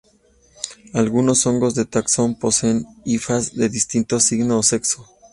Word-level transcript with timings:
Algunos 0.95 1.45
hongos 1.45 1.75
del 1.75 1.87
taxón 1.87 2.33
poseen 2.33 2.87
hifas 3.05 3.53
de 3.53 3.69
distinto 3.69 4.19
signo 4.19 4.57
o 4.57 4.63
sexo. 4.63 5.07